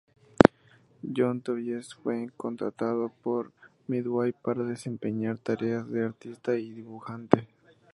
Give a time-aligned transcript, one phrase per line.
[1.15, 3.51] John Tobias fue contratado por
[3.85, 7.47] Midway para desempeñar tareas de artista y dibujante.